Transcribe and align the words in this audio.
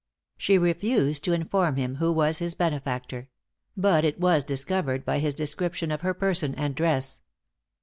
She 0.35 0.57
refused 0.57 1.23
to 1.25 1.33
inform 1.33 1.75
him 1.75 1.97
who 1.97 2.11
was 2.11 2.39
his 2.39 2.55
benefactor; 2.55 3.29
but 3.77 4.03
it 4.03 4.19
was 4.19 4.43
discovered 4.43 5.05
by 5.05 5.19
his 5.19 5.35
description 5.35 5.91
of 5.91 6.01
her 6.01 6.15
person 6.15 6.55
and 6.55 6.73
dress. 6.73 7.21